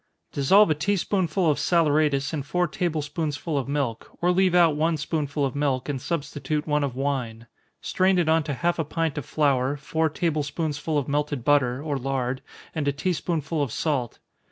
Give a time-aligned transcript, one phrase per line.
[0.33, 4.75] _Dissolve a tea spoonful of saleratus in four table spoonsful of milk, or leave out
[4.75, 7.45] one spoonful of milk, and substitute one of wine.
[7.81, 11.83] Strain it on to half a pint of flour, four table spoonsful of melted butter,
[11.83, 12.41] or lard,
[12.73, 14.17] and a tea spoonful of salt.